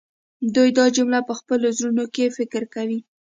دوی 0.55 0.69
دا 0.77 0.85
جمله 0.95 1.19
په 1.27 1.33
خپلو 1.39 1.67
زړونو 1.77 2.05
کې 2.15 2.33
فکر 2.37 2.63
کوي 2.73 2.99